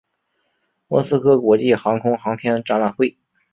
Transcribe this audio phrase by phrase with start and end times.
[0.87, 3.19] 莫斯科国际航空航天展览会。